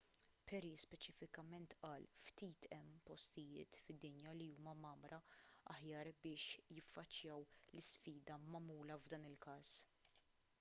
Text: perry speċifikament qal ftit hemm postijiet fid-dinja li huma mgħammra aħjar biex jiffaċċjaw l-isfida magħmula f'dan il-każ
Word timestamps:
perry 0.51 0.69
speċifikament 0.83 1.75
qal 1.83 2.05
ftit 2.29 2.65
hemm 2.71 2.95
postijiet 3.09 3.77
fid-dinja 3.89 4.33
li 4.39 4.47
huma 4.55 4.73
mgħammra 4.79 5.21
aħjar 5.75 6.11
biex 6.25 6.65
jiffaċċjaw 6.79 7.47
l-isfida 7.77 8.41
magħmula 8.49 9.01
f'dan 9.05 9.31
il-każ 9.33 9.79